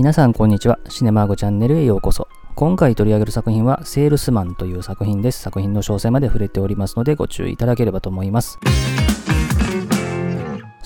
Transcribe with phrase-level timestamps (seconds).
[0.00, 0.78] 皆さんこんにちは。
[0.88, 2.26] シネマーゴチャンネルへようこそ。
[2.54, 5.42] 今回取り上げる作品は、セールスマンという作品です。
[5.42, 8.58] 作品の詳細まで触れておりますので、ご注意いただければと思います。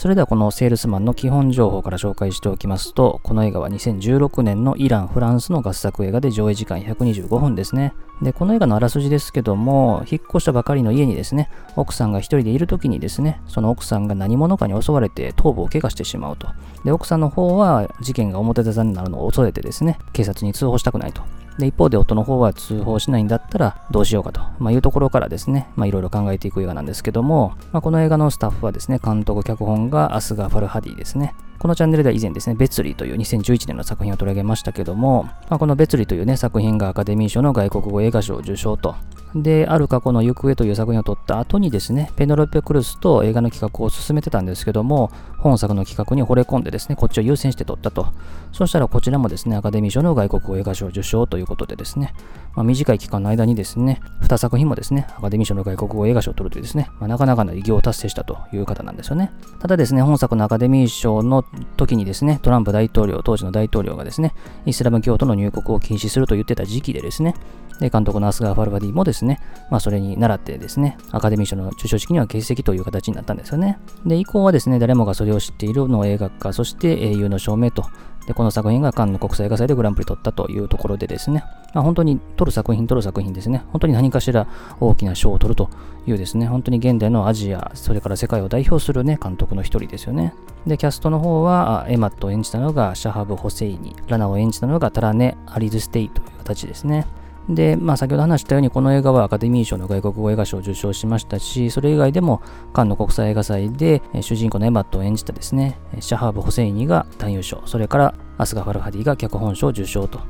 [0.05, 7.95] それではこのセールスマンの基本情報から紹介しておきますと、この映画は2016年のイラン、フランスの合作映画で上映時間125分ですね。
[8.21, 16.49] で、この映画のあらすじですけども、引っ越したばかりの家にですね、奥さんが一人でいる時にですね、その奥さんが何者かに襲われて頭部を怪我してしまうと。
[16.85, 21.23] で、奥さんの方は事件が表沙汰になるのを恐れてですね、警察に通報したくないと。
[21.59, 31.35] で、一方で夫の方は通報しないんだったらどうしようかと、まあ、いうところからですね、まあ、いろいろ考えていく映画なんですけども、まあ、この映画のスタッフはですね、監督、脚本がアスガ・ファルハディですね。
[31.59, 38.95] このチャンネルでは以前ですね、別離という2011年の作品を取り上げましたけども、まあ、この別離というね、作品がアカデミー賞の外国語映画賞を受賞と。
[39.35, 48.07] で、ある過去の行方という作品を撮った後にですね、ペノロペ・クルスと映画の企画を進めてたんですけども、本作の企画に惚れ込んでですね、こっちを優先して撮ったと。
[48.53, 52.15] そしたらこちらもですね、アカデミー賞の外国語映画賞受賞ということでですね、
[52.55, 59.33] まあ、短い期間の間にですね、2作品もですね、アカデミー賞の外国語映画賞を取るというですね、まあ、なかなかの偉業を達成したという方なんですよね。
[59.59, 61.44] ただですね、本作のアカデミー賞の
[61.77, 64.35] 時にですね、トランプ大統領、当時の大統領がですね、
[64.67, 67.35] イスラム教徒の入国を禁止すると言ってた時期でですね、
[67.81, 73.79] で、監督のアスガー・ファルバディもですね、まあそれに倣ってですね、アカデミー賞の授賞式には欠席という形になったんですよね。
[74.07, 77.85] で、以降はですね、誰もがそれを知っているの映画化、そして英雄の証明と、
[78.27, 81.45] で、この作品がカンヌ国際映画祭でグランプリ取ったというところでですね、
[81.75, 84.47] まあ、本当に撮る作品、撮る作品ですね、本当に何かしら
[84.81, 85.69] 大きな賞を取ると
[86.07, 90.35] いうですね、本当に現代のアジア、それから世界を代表するね、監督の一人ですよね。
[90.67, 97.07] で、キャストの方は、エマットを演じたのがシャハブ・ホセイニ、ラナを演じたのがタラネ・アリズ・ステイという形ですね。
[97.49, 102.41] で、まあ、先ほど話したように、この映画はアカデミー賞の外国語映画賞を受賞しましたし、それ以外でも、
[102.73, 110.21] カンヌ国際映画祭で、主人公のエマットを演じたですね、シャハーブ・ホセイニが男優賞、それからアスガ・ファルハディが脚本賞を受賞と。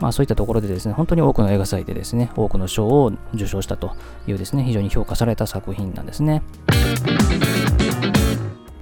[0.00, 3.92] まあ、そういったところでですね、本当に多くの映画祭でですね、多くの賞を受賞したと
[4.26, 6.42] いうですね、非常に評価された作品なんですね。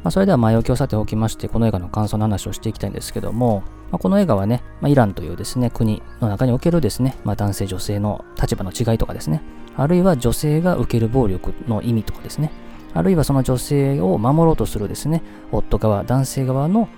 [0.02, 9.42] まあ、それでは前置きをさておきまして、この映画の感想の話をしていきたいんですけども、まあ、この映画はね、まあ、イランというですね、国の中におけるですね、まあ、男性女性の立場の違いとかですね、
[9.76, 12.50] あるいは女性が受ける暴力の意味とかですね、
[12.94, 15.22] あるいはその女性を守ろうとするですね、
[15.52, 16.88] 夫側、男性側の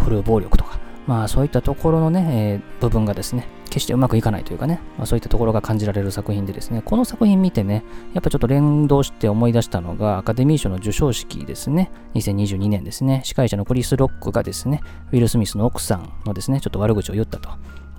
[0.00, 14.82] 振る暴力とか、まあそういったところのね、えー、部分がですね、決してうまくいかないというかね、まあ、そういったところが感じられる作品でですね、この作品見てね、やっぱちょっと連動して思い出したのが、アカデミー賞の授賞式ですね、2022年ですね、司会者のクリス・ロックがですね、
[15.12, 17.48] ウィル・スミスの奥さんのですね、ちょっと悪口を言ったと。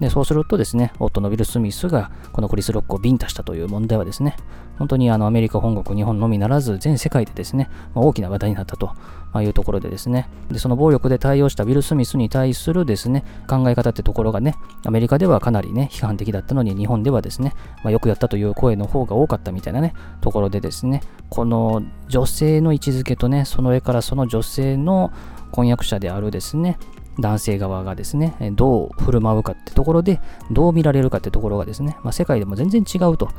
[0.02, 4.36] で、そうするとですね、夫のウィル・スミスがこのクリス・ロックをビンタしたという問題はですね、
[4.80, 8.96] 本当にあのアメリカ本国、日本のみならず全世界でですね、まあ、大きな話題になったと
[9.34, 14.56] まいうところでですね、でその暴力で対応したウィル・スミスに対するですね、考え方ってところがね、
[14.86, 17.54] アメリカではかなりね、批判的だったのに、日本ではですね、
[17.84, 25.12] まあ、よくやったという声の方が多かったみたいなね、ところでですね、この女性の位置づけとね、その上からその女性の
[25.52, 26.78] 婚約者であるですね、
[27.20, 33.30] 男性側がですね、どう振る舞うかってところで、どう見られるかってところがですね、まあ、世界でも全然違うと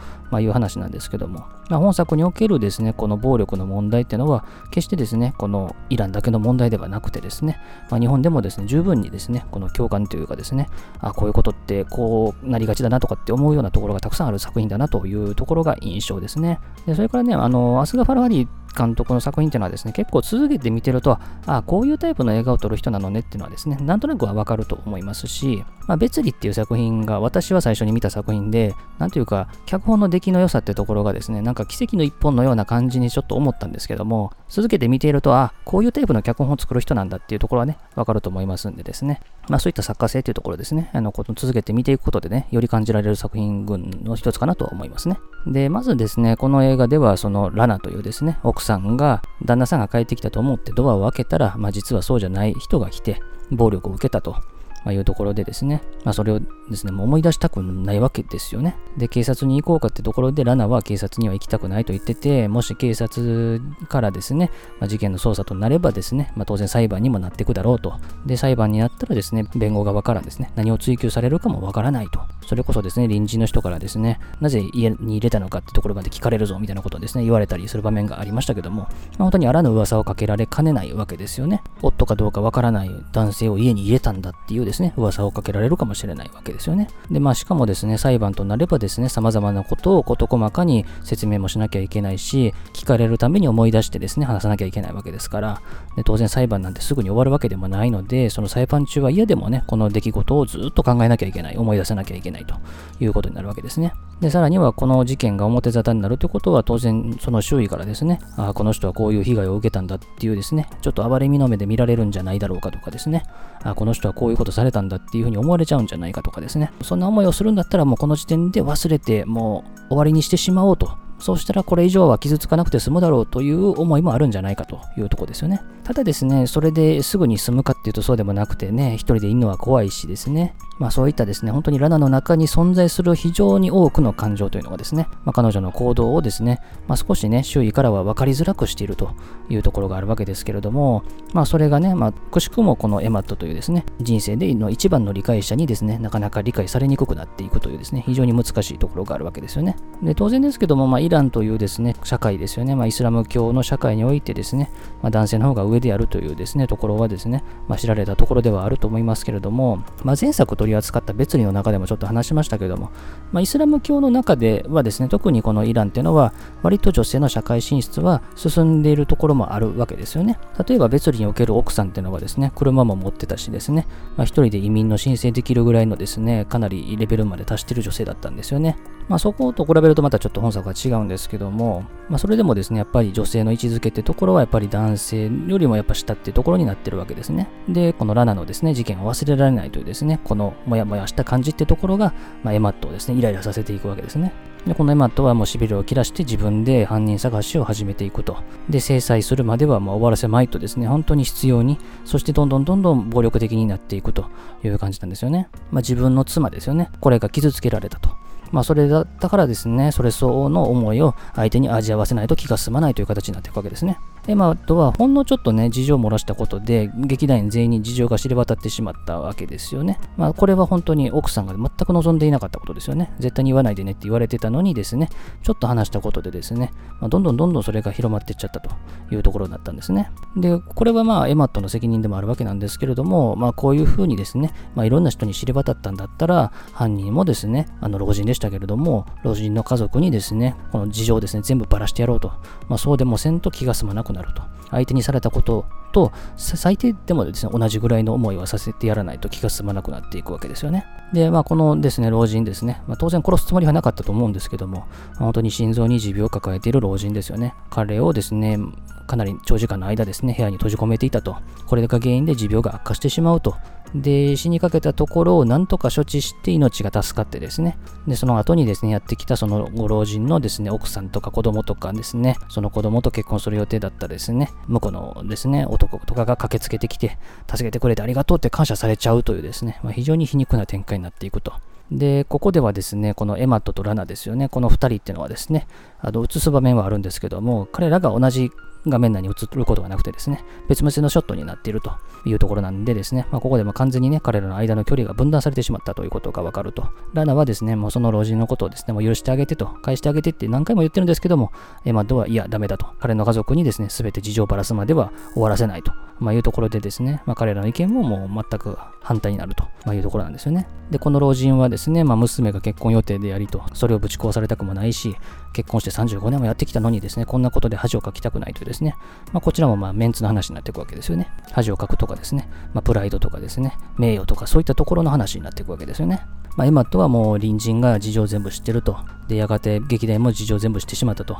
[0.40, 7.60] いう話なんですけども、まあ、本作におけるですね、この暴力の問題っていうのは、決してですね、このイランだけの問題ではなくてですね、
[7.90, 10.68] まあ、日本でもですね、十分にですね、この共感というかですね、
[11.00, 16.60] あ、こういうことってこうなりがちだなとかって思うようなところがたくさんある作品だなというところが印象ですね。
[16.86, 45.18] でそれからね、あの、アスガ・ファルハリー監督の作品っていうのはですね、結構続けて見てると、ああこういうタイプの映画を撮る人なのねっていうのはですね、なんとなくはわかると思いますし、まあ、別離っていう作品が私は最初に見た作品で、なんというか、脚本の出来の良さってところがですね、なんか奇跡の一本のような感じにちょっと思ったんですけども、続けて見ていると、あ、こういうタイプの脚本を作る人なんだっていうところはね、わかると思いますんでですね、まあそういった作家性というところですね、あの、こ続けて見ていくことでね、より感じられる作品群の一つかなと思いますね。
[45.46, 54.36] で、まずですね、この映画では、そのラナというですね、奥さんが、旦那さんが帰ってきたと思ってドアを開けたら、まあ実はそうじゃない人が来て、暴力を受けたと。
[54.84, 58.76] まあ、いうところでですね、まあ、それをですね、もう思い出したくないわけですよね。
[58.96, 64.50] で、警察に行こうかってところで、ラナは警察には行きたくないと言ってて、もし警察からですね、
[64.80, 67.94] まあ、事件の捜査となればですね、まあ、当然裁判にもなっていくだろうと。
[68.26, 72.20] で、裁判になったらですね、弁護側からですね、何を追及されるかもわからないと。
[72.46, 78.88] それこそですね、臨時の人からですね、なぜ家に入れたのかってところまで聞かれるぞみたいなことをですね、言われたりする場面がありましたけども、まあ、
[79.18, 81.62] 本当にあらぬ噂をかけられかねないわけですよね。
[81.82, 86.88] 夫かどうかわからない男性を家に入れたんだっていうですねですね、噂をかけられるかもしれないわけですよね。
[87.10, 95.60] で、まあしかもですね、裁判となればですね、様々なことを事細かに説明もしなきゃいけないし、聞かれるために思い出してですね、話さなきゃいけないわけですから、
[95.96, 102.54] で当然裁判なんてすぐに終わるわけでもないので、その裁判中は嫌でもね、この出来事をずっと考えなきゃいけない、思い出さなきゃいけないと
[102.98, 103.92] いうことになるわけですね。
[104.20, 113.24] で、さらにはこの事件が表沙汰になるということは当然その周囲からですね、あこの人はこういう被害を受けたんだっていうですね、ちょっと暴れみの目で見られるんじゃないだろうかとかですね、
[113.62, 125.62] あこの人はこういうことさされたんだっていうふうに思われちゃうんじゃないかとかですね、そんな思いをするんだったらもうこの時点で忘れてもう終わりにしてしまおうとそうしたらこれ以上は傷つかなくて済むだろうという思いもあるんじゃないかというとこですよね。
[125.84, 139.10] ただですね、それですぐに済むかっていうとそうでもなくてね、一人でいるのは怖いしですね、まあそういったですね、本当にラナの中に存在する非常に多くの感情というのがですね、まあ、彼女の行動をですね、まあ、少しね、周囲からは分かりづらくしていると
[139.48, 149.76] いうところがあるわけですけれども、まあそれがね、まあくしくもこのエマットというですね、人生での一番の理解者にですね、なかなか理解されにくくなっていくというですね、非常に難しいところがあるわけですよね。
[150.02, 154.70] で、当然ですけども、まあランというですね、社会ですよね、まあイスラム教の社会においてですね、
[155.02, 162.90] まあ、男性の方が上であるというですね、ところはですね、まあ、知られたところではあると思いますけれども、ま、前作取り扱った別理の中でもちょっと話しましたけれども、
[163.30, 166.32] ま、イスラム教の中ではですね、特にこのイランっていうのは、
[166.62, 170.38] 割と女性の社会進出は進んでいるところもあるわけですよね。
[170.66, 173.86] 例えば別理における奥さんっていうのはですね、車も持ってたしですね、
[174.16, 178.76] まあ、一人で移民の申請できるぐらいのですね、かなりレベルまで達している女性だったんですよね。
[179.08, 187.48] まあ、そこと比べるとまたちょっと本作は違うんですけども、まあ、それでもですね、やっぱり女性の位置づけってところはやっぱり男性よりもやっぱ下ってところになってるわけですね。
[187.68, 194.32] で、このラナのですね、事件を忘れられないというですね、このモヤモヤした感じってところが、まあ、エマットをですね、イライラさせていくわけですね。
[194.66, 198.36] で、このエマットはもうしびれを切らして自分で犯人探しを始めていくと。
[198.70, 204.26] で、制裁するまではもう終わらせまいとですね、本当に必要に、そしてどんどんどんどん暴力的になっていくと
[204.64, 205.48] いう感じなんですよね。
[205.72, 206.90] まあ、自分の妻ですよね。
[207.00, 208.10] これが傷つけられたと。
[208.52, 213.98] まあ、それだったからですね、それ相応の思いを相手に味合わせないと気が済まないという形になっていくわけですね。
[214.26, 219.98] で、まあ、あとは、ほんのちょっとね、事情を漏らしたことで、劇団員全員に事情が知れ渡ってしまったわけですよね。
[220.16, 223.12] まあ、これは本当に奥さんが全く望んでいなかったことですよね。
[223.18, 225.08] 絶対に言わないでねって言われてたのにですね、
[225.42, 228.70] ちょっと話したことでですね、まあ、どんどんどんどんそれが広まっていっちゃったと
[229.12, 230.10] いうところだったんですね。
[230.36, 242.28] で、これはまあ、エマットの責任でもあるわけなんですけれども、まあ、こういうふうにですね、まあ、いろんな人に知れ渡ったんだったら、犯人もですね、あの、老人でしたけれども、老人の家族にですね、この事情をですね、全部ばらしてやろうと。
[242.68, 244.42] まあ、そうでもせんと気が済まなくなると。
[244.70, 250.86] 相手にされたことと、最低でもですね、同じぐらいの思いはさせてやらないと気が済まなくなっていくわけですよね。
[251.12, 254.86] で、まあ、このですね、老人ですね、まあ、当然殺すつもりはなかったと思うんですけども、
[255.18, 257.54] 本当に心臓に持病を抱えている老人ですよね。
[257.70, 258.58] 彼をですね、
[259.06, 261.36] かなり長時間の間ですね、部屋に閉じ込めていたと。
[261.66, 263.56] これが原因で持病が悪化してしまうと
[263.94, 277.18] で、死にかけたところをなんとか処置して命が助かってですね、で、その後にですね、やってきたそのご老人のですね、奥さんとか子供とかですね、その子供と結婚する予定だったですね、向こうのですね、とかが駆けつけてきて、
[277.50, 281.52] 助けてくれてありがとうって感謝されちゃうというですね、まあ、非常に皮肉な展開になっていくと。
[281.90, 285.66] で、ここではですね、このエマットとラナですよね、この2人っていうのはですね、
[286.00, 288.50] あの映す場面はあるんですけども、彼らが同じ
[288.86, 291.92] 画面内に映ることがなくてですね、別々のショットになっていると
[292.24, 296.88] いうところなんでですね、まあ、ここでも完全にね、彼らの間の距離が分断されてしまったということがわかると。
[297.12, 301.52] ラナはですね、もうその老人のことをですね、もう許してあげてと、返してあげてって何回も言ってるんですけども、
[301.84, 302.86] エマッドはいや、ダメだと。
[302.98, 310.68] 彼の家族にですね、すべて事情をばらすまでは終わらせないと、まあ、いうところでですね、まあ、彼らの意見ももう全く反対になると、まあ、いうところなんですよね。
[310.90, 315.16] で、この老人はですね、まあ、娘が結婚予定でありと、それをぶち壊されたくもないし、
[315.52, 318.94] 結婚して35年もやってきたのにですね、こんなことで恥をかきたくないというですね、
[319.32, 321.28] まあ、こちらもまあメンツの話になっていくわけですよね。
[321.52, 326.24] 恥をかくとかですね、まあ、プライドとかですね、名誉とかそういったところの話になっていくわけですよね。
[326.56, 328.96] まあ、エマットはもう隣人が事情全部知ってると。
[329.28, 331.38] で、やがて劇団も事情全部知ってしまったと。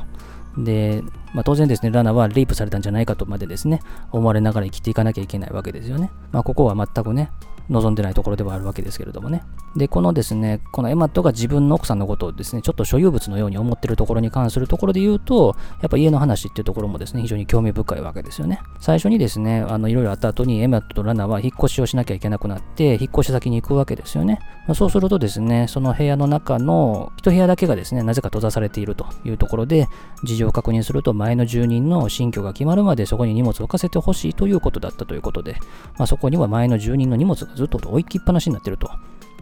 [0.57, 3.81] で、まあ、当然ですね、ラナはレイプされたんじゃないかとまでですね、
[4.11, 6.11] 思われながら生きていかなきゃいけないわけですよね。
[6.31, 7.31] まあ、ここは全くね、
[7.69, 9.43] 望んでないところではあるわけですけれどもね。
[9.75, 18.59] で、このですね、このエマットが自分の奥さんのことをですね、ちょっと所有物のように思ってるところに関するところで言うと、やっぱ家の話っていうところもですね、非常に興味深いわけですよね。
[18.79, 24.39] 最初にですね、あの、いろいろあった後にエマットとラナは引っ越しをしなきゃいけなくなって、引っ越し先に行くわけですよね。
[24.67, 29.87] まあ、そうするとですね、その部屋の中の一部屋だけがですね、なぜか閉ざされているというところで、
[30.23, 35.57] 事情を確認すると前の住人の新居が決まるまでそこに荷物を置かせてほしいということだったということで、
[35.97, 38.91] まあ、そこには前の住人の荷物がずっと置いきっぱなしになってると。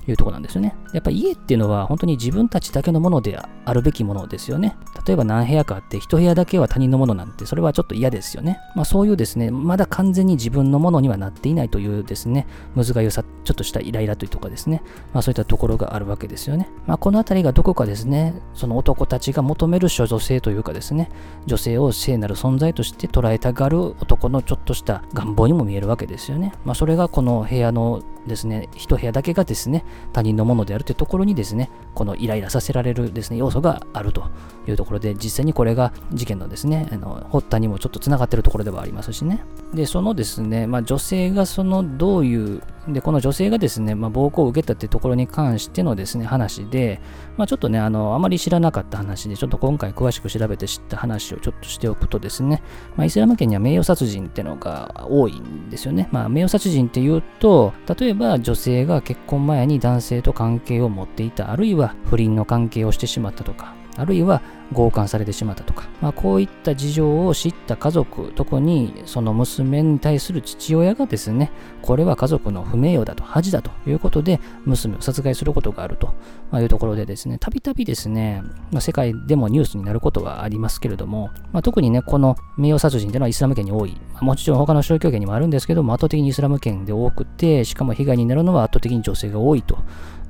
[0.08, 0.76] いうとこなんですよね。
[0.94, 4.76] やっぱり家っていうのは本当に自分たちだけのものであるべきものですよね。
[5.06, 8.60] 例えば何部屋かあって1部屋だけは他人のものなんてそれはちょっと嫌ですよね。
[8.76, 16.70] まあそういうですね、まだ完全に自分のものにはなっていないというですね、むずがゆさ、ちょっとしたイライラというとかですね、まあそういったところがあるわけですよね。
[16.88, 21.10] まあこのあたりがどこかですね、その男たちが求める処女性というかですね、
[21.46, 26.54] 女性を聖なる存在として捉えたがる男のちょっとした願望にも見えるわけですよね。
[26.66, 34.24] まあそれがこの部屋のですね、一部屋だけがですね、他人のものであるというところにですね、このイライラさせられるですね、要素があると
[34.68, 39.44] いうところで、実際にこれが事件のですね、あの発端にもちょっとつながってるところではありますしね。
[39.74, 47.00] で、そのですね、まあ、女性がそのどういうで、この女性がですね、まあ、暴行を受けたってところに関してのですね、話で、
[47.38, 52.64] まあ、ちょっとね、あの、あまり知らなかった話で、ちょっと今回詳しく調べて知った話をちょっとしておくとですね、
[52.96, 56.10] まあ、イスラム圏には名誉殺人ってのが多いんですよね。
[56.12, 64.42] まあ、名誉殺人っていうと、例えば女性が結婚前に男性と関係を持っていた、あるいは不倫の関係をしてしまったとか、あるいは
[64.74, 71.52] 強姦されてしまったとか、まあ、こういった事情を知った家族、特にその娘に対する父親がですね、
[71.82, 76.14] これは家族の不名誉だと、恥だということで、娘を殺害することがあると
[76.60, 83.98] いうところでですね、たびたびですね、まあ、世界でもニュースになることはありますけれども、まあ、特にね、この名誉殺人というのはイスラム圏に多い。
[84.22, 89.78] もちろん他の宗教圏にもあるんですけども、圧倒的にイスラム圏で多くて、しかも被害になるのは圧倒的に女性が多いと。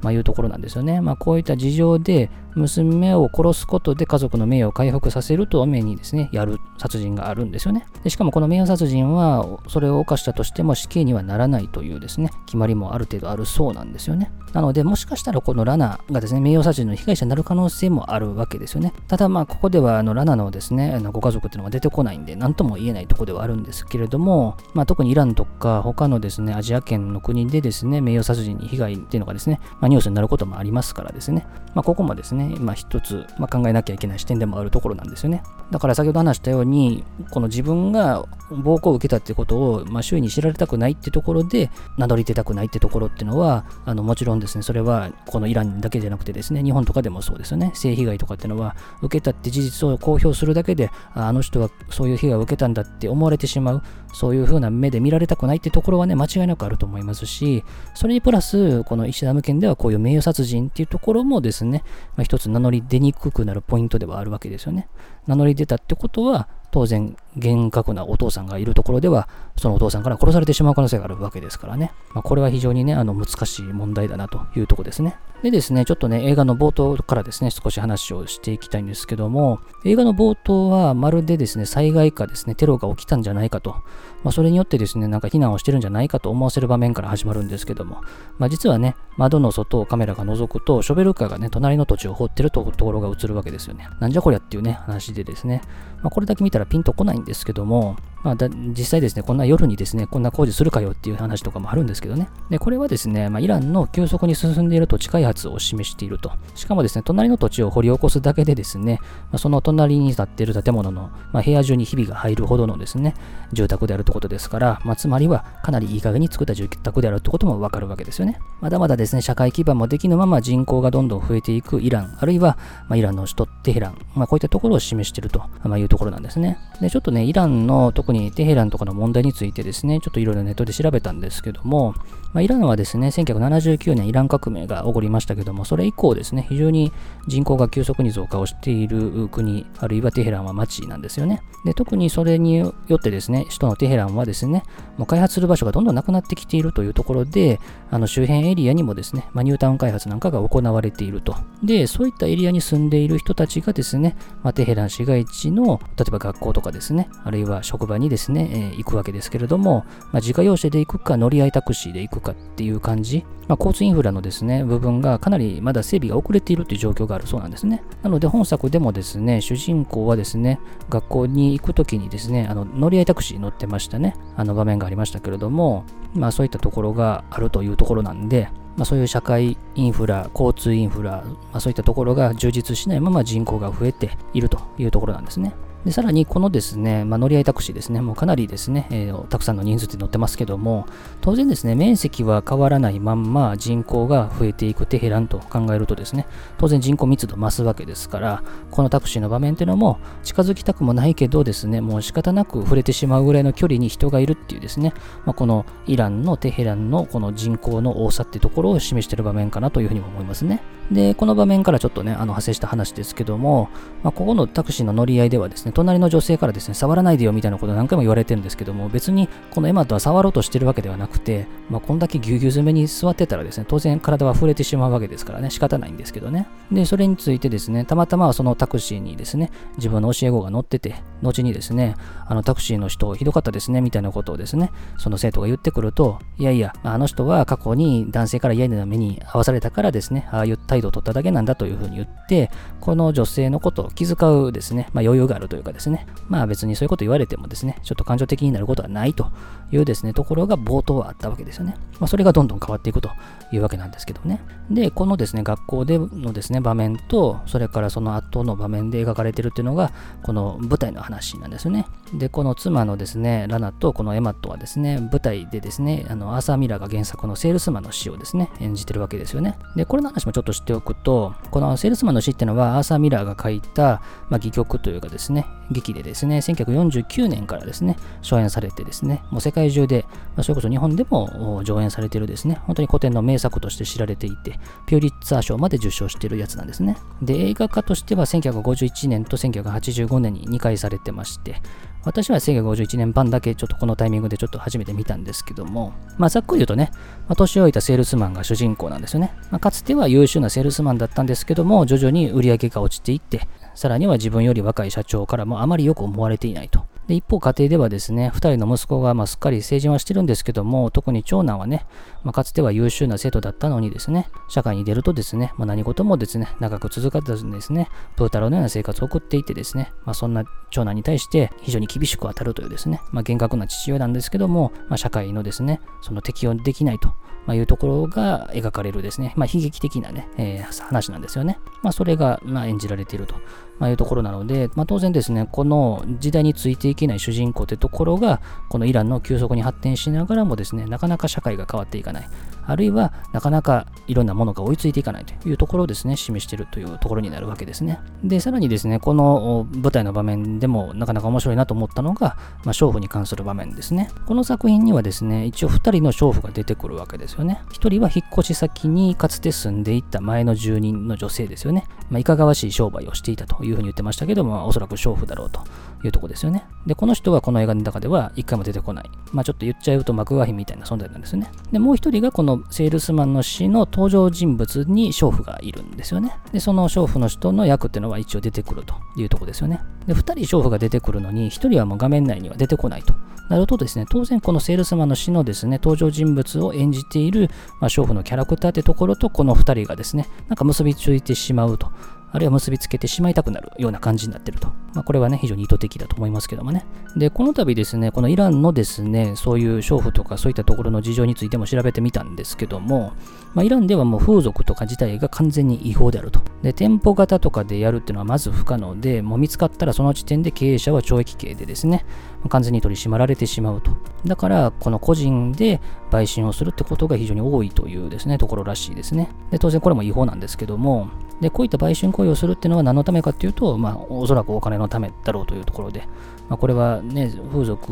[0.01, 1.01] ま、いうところなんですよね。
[1.01, 7.85] ま、こういった事情で娘を殺すことで家族の名誉を回復させると目にですね、やる殺人があるんですよね。
[8.03, 14.31] でしかもこの名誉殺人は、それを犯したとしても死刑にはならないというですね、決まりもある程度あるそうなんですよね。
[14.53, 18.93] なので、もしかしたらこのラナがですね、名誉殺人の被害者になる可能性もあるわけですよね。
[19.07, 35.43] ただ、まあ、ここではあのラナのですね、あのご家族っていうのが出てこないんで、何とも言えないとこではあるんですけれども、まあ、特にイランとか他のですね、アジア圏の国でですね、名誉殺人に被害っていうのがですね、まあ、ニュースになることもありますからですね、まあ、ここもですね、まあ、一つ、まあ、考えなきゃいけない視点でもあるところなんですよね。
[35.71, 57.63] だから先ほど話したように、この自分が暴行を受けたってことを、まあ、周囲に知られたくないってところで、名乗り出たくないってところっていうのは、あのもちろんですね、それはこのイランだけじゃなくてですね、日本とかでもそうですよね、性被害とかっていうのは、受けたって事実を公表するだけで、あの人はそういう被害を受けたんだって思われてしまう、そういう風な目で見られたくないってところはね、間違いなくあると思いますし、
[57.93, 61.83] それにプラス、このイスラム圏ではこういう名誉殺人っていうところもですね、
[62.15, 64.87] まあ、一つ名乗り出にくくなるポイントではあるわけですよね。
[65.27, 69.27] 名乗り出たってことは、当然厳格なお父さんがいるところでは、
[69.57, 71.91] そのお父さんから殺されてしまう可能性があるわけですからね。
[72.13, 75.15] まあ、これは非常にね、あの難しい問題だなというところですね。
[75.43, 83.77] でですね、ちょっとね、映画の冒頭からですね、少し話をしていきたいんですけども、映画の冒頭はまるでですね、災害かですね、テロが起きたんじゃないかと、
[84.23, 88.01] まあ、それによってですね、なんか避難をしてるんじゃないかと思わせる場面から始まるんですけども、
[88.37, 93.87] まあ、実はね、窓の外をカメラが覗くと、ショベルカーがね、隣の土地を掘ってるとところが映るわけですよね。
[93.99, 95.61] なんじゃこりゃっていうね、話でですね、
[96.01, 102.29] まあ、これだけ見たらピンとこないんですけども、まあ、実際ですね、こんな夜にですね、こんな工事するかよっていう話とかもあるんですけどね。
[102.49, 106.31] で、これはですね、まあ、イランの急速に進んでいる土地開発を示していると。
[106.53, 113.15] しかもですね、隣の土地を掘り起こすだけでですね、まあ、その隣に立っている建物の、まあ、部屋中にひびが入るほどのですね、
[113.53, 118.39] 住宅であるということですから、まあ、つまりはかなりいい加減に作った住宅であるということもわかるわけですよね。
[118.59, 126.57] まだまだですね、社会基盤もできぬまま人口がどんどん増えていくイラン、あるいは、ま、イランの首都テヘラン、まあ、こういったところを示していると、ま、いうところなんですね。
[126.79, 131.93] で、ちょっとね、イランの特にテヘランとかの問題についてですね、ちょっといろいろネットで調べたんですけども、
[132.33, 136.91] まあ、イランはですね、1979年イラン革命が起こりましたけども、それ以降ですね、非常に
[137.27, 141.41] 人口が急速に増加をしている国、あるいはテヘランは町なんですよね。
[141.65, 144.63] で、特にそれによってですね、首都のテヘランはですね、
[144.97, 151.35] もう開発する場所がどんどんなくなってきているというところで、あの周辺エリアにもですね、まあ、ニュータウン開発なんかが行われていると。
[151.63, 167.83] で、そういったエリアに住んでいる人たちがですね、まあ、テヘラン市街地の、例えば学校とかですね、あるいは職場にですね、えー、行くわけですけれども、まあ、自家用車で行くか乗り合いタクシーで行くかっていう感じ、ま、交通インフラのですね、部分がかなりまだ整備が遅れているという状況があるそうなんですね。
[168.01, 185.53] なので本作でもですね、主人公はですね、学校に行くときにですね、あの乗り合いタクシー乗ってましたね、あの場面がありましたけれども、まあそういったところがあるというところなんで、まあ、そういう社会インフラ、交通インフラ、まあ、そういったところが充実しないまま人口が増えているというところなんですね。
[185.85, 190.85] でさらにこのですね、まあ、乗り合いタクシーですね、もうかなりですね、えー、たくさんの人数で乗ってますけども、
[191.21, 196.27] 当然ですね、面積は変わらないまんま人口が増えていくテヘランと考えるとですね、
[196.59, 204.93] 当然人口密度増すわけですから、このタクシーの場面っていうのも近づきたくもないけどですね、もう仕方なく触れてしまうぐらいの距離に人がいるっていうですね、
[205.25, 210.61] まあ、このイランのテヘランのこの人口の多さってところを示している場面かなというふうにも思いますね。
[210.91, 213.69] で、この場面からちょっとね、あの派生した話ですけども、
[214.03, 226.47] まあ、ここのタクシーの乗り合いではですね、隣の女性からですね、触らないでよみたいなことを何回も言われてるんですけども、別にこのエマとは触ろうとしてるわけではなくて、まあ、こんだけぎゅうぎゅう詰めに座ってたらですね、当然体は触れてしまうわけですからね、仕方ないんですけどね。
[226.71, 231.95] で、それについてですね、たまたまそのタクシーにですね、自分の教え子が乗ってて、後にですね、
[232.27, 249.31] あのタクシーの人ひどかったですね、みたいなことをですね、その生徒が言ってくると、いやいや、あの人は過去に男性から嫌な目に遭わされたからですね、ああいう態度を取っただけなんだというふうに言って、この女性のことを気遣うですね、まあ、余裕があるというかですね、まあ別にそういうこと言われてもですね、ちょっと感情的になることはないと。
[249.71, 251.75] いうですね、ところが冒頭はあったわけですよね。
[251.99, 253.11] まあ、それがどんどん変わっていくと
[253.51, 254.41] いうわけなんですけどね。
[254.69, 259.91] で、このですね、学校でのですね、場面と、それからその後の場面で描かれてるっていうのが、
[260.23, 261.85] この舞台の話なんですよね。
[262.13, 269.57] で、この妻のですね、ラナとこのエマットはですね、舞台でですね、あのアーサー・ミラーが原作のセールスマンの死をですね、演じてるわけですよね。
[269.75, 286.97] で、これの話もちょっと知っておくと、このセールスマンの死っていうのは、アーサー・ミラーが書いた、まあ、戯曲というかですね、劇でですね、1949年からですね、初演されてですね、もう世界中で、まあ、それこそ日本でも上演されてるですね、本当に古典の名作として知られていて、ピューリッツァー賞まで受賞してるやつなんですね。
[287.21, 291.61] で、映画化としては1951年と1985年に2回されてまして、
[292.03, 296.89] 私は1951年版だけちょっとこのタイミングでちょっと初めて見たんですけども、まあ、ざっくり言うとね、
[297.27, 299.33] まあ、年老いたセールスマンが主人公なんですよね。
[299.51, 306.85] まあ、かつては優秀なセールスマンだったんですけども、徐々に売り上げが落ちていって、さらには自分より若い社長からもあまりよく思われていないと。
[307.07, 311.85] で一方、家庭ではですね、2人の息子がまあすっかり成人はしてるんですけども、特に長男はね、
[312.23, 327.13] まあ、かつては優秀な生徒だったのにですね、社会に出るとですね、まあ、何事もですね、長く続かずにですね、プータローのような生活を送っていてですね、まあ、そんな長男に対して非常に厳しく当たるというですね、ま、厳格な父親なんですけども、ま、社会のですね、その適応できないと。
[327.51, 331.59] まあ、いうところが描かれるですね、まあ、悲劇的なね、えー、話なんですよね。
[331.83, 333.35] まあ、それが、まあ、演じられていると
[333.81, 338.39] まあ、いうところなので、まあ、当然ですね、この時代についていけない主人公というところが、
[338.69, 342.29] このイランの急速に発展しながらもですね、なかなか社会が変わっていかない。
[342.63, 347.99] あるいは、なかなかいろんなものが追いついていかないというところをですね、示しているというところになるわけですね。
[348.23, 354.11] で、さらにですね、この舞台の場面でもなかなか面白いなと思ったのが、まあ、娼婦に関する場面ですね。
[354.27, 357.61] この作品にはですね、一応2人の娼婦が出てくるわけですよね。
[357.71, 361.85] 1人は引っ越し先にかつて住んでいた前の住人の女性ですよね。
[362.09, 365.63] まあ、いかがわしい商売をしていたといういうふうに言ってましたけども、おそらく娼婦だろうと
[366.03, 366.65] いうとこですよね。
[366.85, 369.09] で、この人はこの映画の中では一回も出てこない。
[369.31, 371.51] まあちょっと言っちゃうとマクガヒみたいな存在なんですよね。
[371.71, 376.35] で、もう一人がこのセールスマンの詩の登場人物に娼婦がいるんですよね。
[376.51, 379.81] で、その娼婦の人の役っていうのは一応出てくるというとこですよね。
[380.07, 383.13] で、二人娼婦が出てくるのに、一人はもう画面内には出てこないと。
[383.49, 387.49] なるとですね、当然このセールスマンの詩のですね、登場人物を演じている、
[387.81, 391.91] まあ、娼婦のキャラクターってところと、この二人がですね、なんか結びついてしまうと
[392.31, 394.69] あるいは結びつけてしまいたくなるような感じになっていると。
[394.93, 396.85] まあ、これはね、非常に意図的だと思いますけどもね。
[397.15, 403.13] で、この度ですね、このイランのですね、そういう娼婦とかそういったところの事情についても調べてみたんですけども、
[403.53, 406.41] まあ、イランではもう風俗とか自体が完全に違法であると。
[406.61, 412.05] で、店舗型とかでやるっていうのはまず不可能で、もう見つかったらその時点で経営者は懲役刑でですね、
[412.49, 413.91] 完全に取り締まられてしまうと。
[414.25, 419.29] だから、この個人で売春をするってことが非常に多いというですね、ところらしいですね。
[419.51, 421.09] で、当然これも違法なんですけども、
[421.41, 426.07] で、こういった売春行為をするっていうのは何のためかっていうと、まあ、おそらくお金のためだろうというところで、
[426.47, 427.91] まあ、これはね、風俗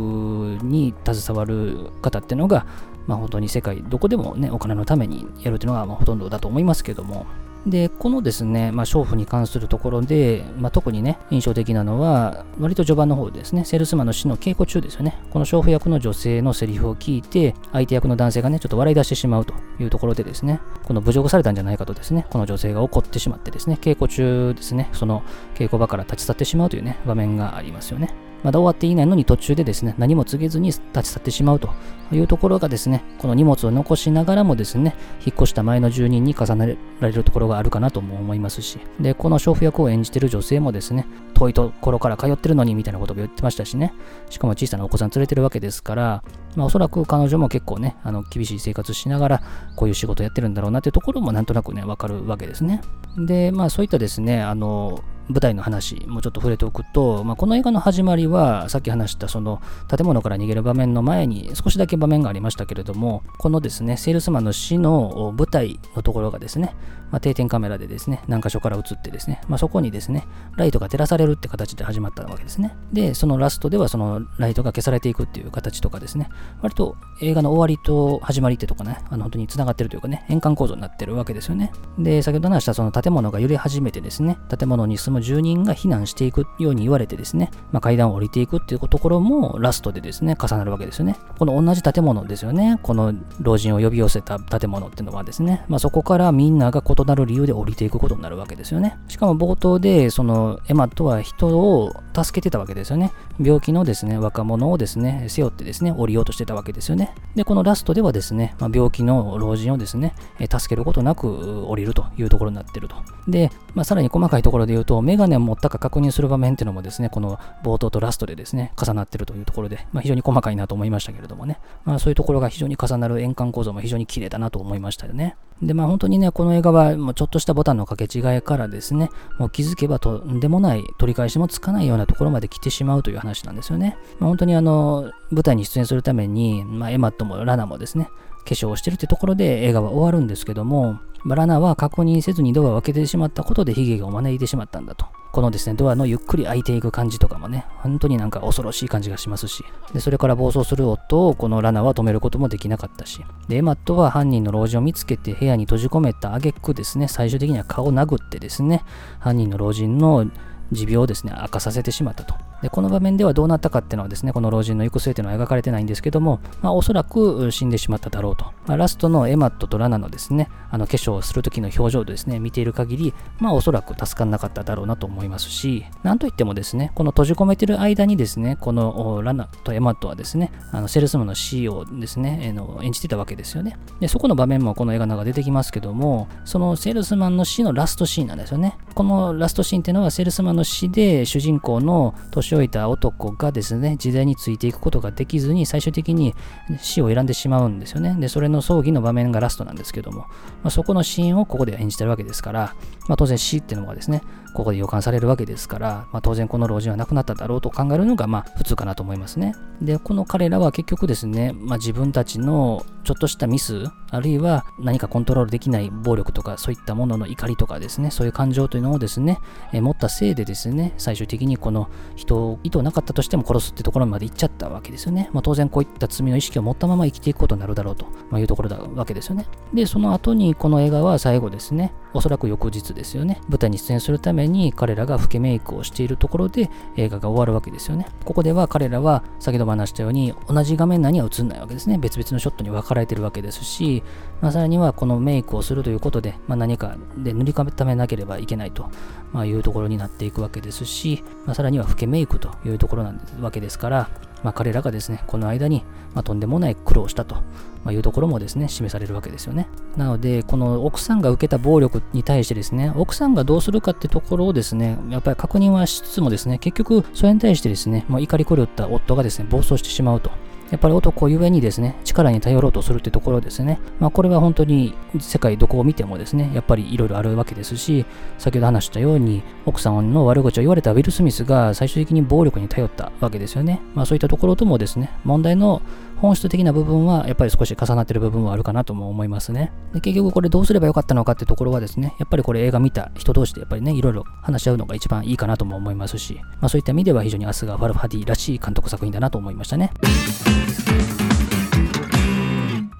[0.61, 2.67] に携わる方っていうのが、
[3.07, 7.25] まあ、本当に世界どこでもね、お金のためにやるっていうのがまあほとんどだと思いますけども、
[7.65, 15.19] で、このですね、まあ、娼婦に関するところで、まあ、特にね、印象的なのは、割と序盤の方ですね、セールスマンの死の稽古中ですよね。
[15.29, 25.23] この娼婦役の女性のセリフを聞いて、相手役の男性がね、ちょっと笑い出してしまうというところでですね、この侮辱されたんじゃないかとですね、この女性が怒ってしまってですね、稽古中ですね、その
[25.55, 28.28] 稽古場から立ち去ってしまうというね、場面がありますよね。
[28.43, 31.69] まだ終わっていないのに途中でですね、何も告げずに立ち去ってしまうと
[32.11, 43.93] いうところがですね、この荷物を残しながらもですね、引っ越した前の住人に重ねられるところがあるかなとも思いますし、で、この娼婦役を演じてる女性もですね、遠いところから通ってるのにみたいなことを言ってましたしね、
[44.29, 46.23] しかも小さなお子さん連れてるわけですから、
[46.55, 49.41] まあ、おそらく彼女も結構ね、あの厳しい生活しながら、
[49.75, 52.81] こういう仕事やってるんだろうなっていうところもなんとなくね、わかるわけですね。
[53.17, 66.75] で、まあそういったですね、あの、舞台の話もちょっと触れておくと、まあ、この映画の始まりは、さっき話したその建物から逃げる場面の前に少しだけ場面がありましたけれども、このですね、セールスマンの死の舞台のところがですね、
[67.11, 72.75] まあ、定点カメラでですね、何箇所から映ってですね、まあ、そこにですね、ライトが照らされるって形で始まったわけですね。
[72.93, 76.29] で、そのラストではそのライトが消されていくっていう形とかですね、
[76.61, 81.71] 割と映画の終わりと始まりってとかね、あの本当に繋がってるというかね、円環構造になってるわけですよね。
[81.97, 91.17] で、先ほど話したその建物が揺れ始めてですね、建物に住む住人が避難していくように言われてですね、まあ、階段を降りていくっていうところもラストでですね、重なるわけですよね。
[91.37, 92.79] この同じ建物ですよね。
[92.83, 98.97] この老人を呼び寄せた建物っていうのはですね、まあ、そこからみんなが異なる理由で降りていくことになるわけですよね。
[99.07, 103.11] しかも冒頭で、そのエマットは人を助けてたわけですよね。
[103.39, 107.13] 病気のですね、若者をですね、背負ってですね、降りようとしてたわけですよね。
[107.35, 112.95] で、このラストではですね、まあ、病気の老人をですね、助けることなく降りるというところになってると。
[113.27, 125.35] で、まあ、さらに細かいところで言うと、メガネを持ったか確認する場面っていうのもですね、この冒頭とラストでですね、重なってるというところで、まあ、非常に細かいなと思いましたけれどもね、まあ、そういうところが非常に重なる円環構造も非常に綺麗だなと思いましたよね。
[125.61, 133.97] で、まあ本当にね、この映画はもうちょっとしたボタンの掛け違いからですね、もう気づけばとんでもない取り返しもつかないようなところまで来てしまうという話なんですよね。
[134.19, 138.09] まあ、本当にあの、舞台に出演するために、まあ、エマットもラナもですね、
[138.53, 145.05] 粧をしてるってところで映画は終わるんですけども、ラナは確認せずにドアを開けてしまったことで悲劇を招いてしまったんだと。
[145.31, 158.83] このですね、ドアのゆっくり開いていく感じとかもね、本当になんか恐ろしい感じがしますし、でそれから暴走する夫をこのラナは止めることもできなかったし、で、エマットは犯人の老人を見つけて部屋に閉じ込めた挙句ですね、最終的には顔を殴ってですね、
[159.19, 160.25] 犯人の老人の
[160.71, 162.33] 持病をですね、明かさせてしまったと。
[162.61, 168.45] で、この場面ではどうなったかっていうのはですね、この老人の行く末っていうのは描かれてないんですけども、まあ、おそらく死んでしまっただろうと。
[168.67, 183.77] まあ、ラストのエマットとラナのですね、あの化粧をする時の表情でですね、見ている限り、まあ、おそらく助からなかっただろうなと思いますし、なんといってもですね、この閉じ込めてる間にですね、このラナとエマットはですね、あのセールスマンの死をですね、えの演じてたわけですよね。
[183.99, 188.77] で、そこの場面もこの映画の中出てきますけども、そのセールスマンの死のラストシーンなんですよね。
[188.95, 196.35] このラストシーンっていうのはセールスマンの死で主人公の年老いた男がですね、時代についていくことができずに、最終的に
[196.81, 198.15] 死を選んでしまうんですよね。
[198.19, 200.27] で、それの葬儀の場面がラストなんですけども、ま
[200.65, 202.75] あ、そこのシーンをここで演じてるわけですから、
[203.09, 204.21] まあ、当然死っていうのがですね、
[204.53, 209.55] ここで予感されるわけですから、まあ、当然この老人は亡くなっただろうと考えるのがまあ普通かなと思いますね。
[209.81, 219.39] で、この彼らは結局ですね、まあ、自分たちのちょっとしたミス、あるいは何かコントロールできない暴力とかそういったものの怒りとかですね、そういう感情というのをですね、
[219.73, 225.29] え持ったせいでですね、最終的にこの人を意図なかったとしても殺すってところまで行っちゃったわけですよね。
[225.33, 228.05] まあ、当然こういった罪の意識を持ったまま生きていくことになるだろうと
[228.37, 229.47] いうところだわけですよね。
[229.73, 238.07] で、その後にこの映画は最後ですね、おそらく翌日ですですよね、舞台に出演するために彼らが老けメイクをしているところで映画が終わるわけですよね。
[238.25, 241.97] ここでは彼らは先ほども話したように同じ画面内には映んないわけですね。
[241.97, 244.03] 別々のショットに分かれてるわけですし、
[244.41, 248.89] まあ、さらにはこのメイクをするということで、まあ、何かで塗り固めなければいけないと、
[249.31, 254.09] ま、いうところになっていくわけですし、まあ、さらには老けメイクというところなんわけですから、
[254.43, 257.37] まあ、彼らがですね、この間に、まあ、とんでもない苦労したと
[257.83, 259.67] まいうところもですね、示されるわけですよね。
[259.95, 270.31] なので、この奥さんが受けた暴力に対してですね、奥さんがどうするかってところをですね、やっぱり確認はしつつもですね、結局、それに対してですね、まあ、怒り狂った夫がですね、暴走してしまうと。
[270.71, 273.79] やっぱり男ゆえにですね、力に頼ろうとするってところですね。
[273.99, 278.05] まあこれは本当に世界どこを見てもですね、やっぱりいろいろあるわけですし、
[278.37, 283.81] 先ほど話したように、奥さんの悪口を言われたウィル・スミスが最終的に暴力に頼ったわけですよね。
[283.95, 285.81] まあそういったところともですね、問題の
[286.21, 289.71] 本質的な部分はやっぱり少し重なってる部分はあるかなとも思いますね。
[289.93, 299.91] で結局これどうすればよかったのかってところはですね、やっぱりこれ映画見た人同士でやっぱりね、いろいろ話し合うのが一番いいかなとも思いますし、まあそういった意味では非常にアスガ・ファルファディらしい監督作品だなと思いましたね。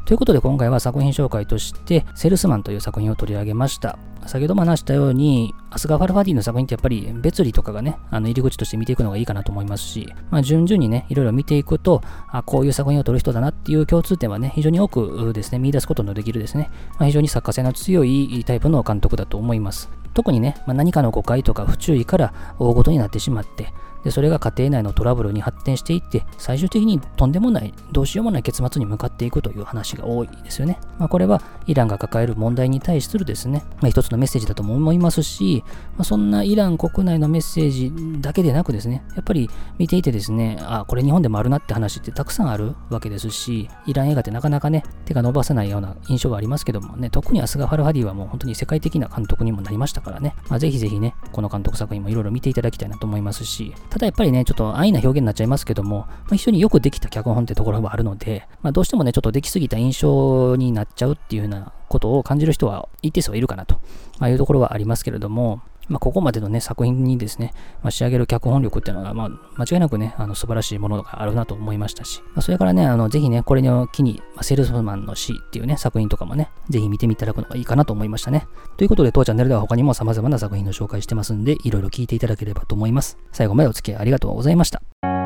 [0.10, 4.00] ということで今回は作品紹介としてセルスマンという作品を取り上げました。
[4.26, 19.92] 先ほども話したように、アスガ・ファルファディの作品ってやっぱり別離とかがね、あの入り口として見ていくのがいいかなと思いますし、まあ順々にね、いろいろ見ていくと、あ、こういう作品を撮る人だなっていう共通点はね、非常に多くですね、見出すことのできるですね、まあ、非常に作家性の強いタイプの監督だと思います。
[20.16, 23.72] 特にね、まあ、何かの誤解とか不注意から大ごとになってしまって、
[24.04, 30.80] で、それが家庭内のトラブルに発展していって、最終的にとんでもない、どうしようもない結末に向かっていくという話が多いですよね。
[30.98, 35.64] まあ、これはイランが抱える問題に対するですね、まあ、一つのメッセージだとも思いますし、
[35.98, 63.80] まあ、そんなイラン国内のメッセージだけでなくですね、やっぱり見ていてですね、あ、これ日本でもあるなって話ってたくさんあるわけですし、イラン映画ってなかなかね、手が伸ばせないような印象がありますけどもね、特にアスガファルハディはもう本当に世界的な監督にもなりましたからね、まあ、ぜひぜひね、この監督作品もいろいろ見ていただきたいなと思いますし、ただやっぱりね、ちょっと安易な表現になっちゃいますけども、まあ、非常によくできた脚本ってところはあるので、まあ、どうしてもね、ちょっとできすぎた印象になっちゃうっていうようなことを感じる人は一定数はいるかなと、
[64.20, 78.48] まあ、いうところはありますけれども、まあ、ここまでのね、作品にですね、まあ、仕上げる脚本力っていうのが、まあ、間違いなくね、あの素晴らしいものがあるなと思いましたし、まあ、それからね、あのぜひね、これを機に、まあ、セールスマンの死っていうね、作品とかもね、ぜひ見てみていただくのがいいかなと思いましたね。
[78.78, 83.18] ということで、当チャンネルでは他にも様々な作品の紹介してますんで、いろいろ聞いていただければと思います。
[83.32, 85.19] 最後までお付き合いありがとうございました。